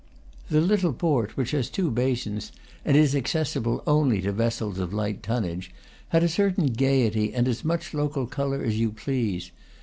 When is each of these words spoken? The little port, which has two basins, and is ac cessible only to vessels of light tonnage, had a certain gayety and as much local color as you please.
The 0.49 0.61
little 0.61 0.93
port, 0.93 1.37
which 1.37 1.51
has 1.51 1.69
two 1.69 1.91
basins, 1.91 2.51
and 2.83 2.97
is 2.97 3.13
ac 3.15 3.37
cessible 3.37 3.83
only 3.85 4.19
to 4.23 4.31
vessels 4.31 4.79
of 4.79 4.91
light 4.95 5.21
tonnage, 5.21 5.69
had 6.09 6.23
a 6.23 6.27
certain 6.27 6.65
gayety 6.73 7.31
and 7.35 7.47
as 7.47 7.63
much 7.63 7.93
local 7.93 8.25
color 8.25 8.63
as 8.63 8.79
you 8.79 8.89
please. 8.93 9.51